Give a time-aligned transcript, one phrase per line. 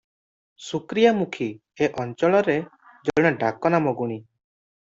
[0.67, 1.49] ଶୁକ୍ରିଆ ମୁଖୀ
[1.87, 2.57] ଏ ଅଞ୍ଚଳରେ
[3.11, 4.19] ଜଣେ ଡାକନାମ ଗୁଣୀ।